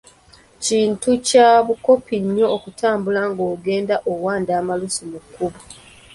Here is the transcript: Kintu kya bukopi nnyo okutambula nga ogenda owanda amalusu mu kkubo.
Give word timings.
Kintu 0.65 1.09
kya 1.27 1.49
bukopi 1.65 2.15
nnyo 2.23 2.45
okutambula 2.55 3.21
nga 3.29 3.43
ogenda 3.53 3.95
owanda 4.11 4.51
amalusu 4.61 5.01
mu 5.11 5.19
kkubo. 5.25 5.59